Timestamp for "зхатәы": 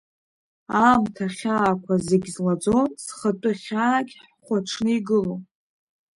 3.03-3.51